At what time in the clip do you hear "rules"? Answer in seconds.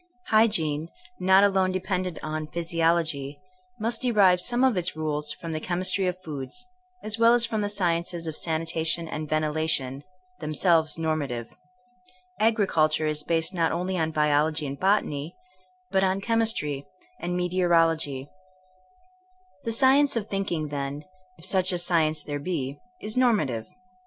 4.95-5.31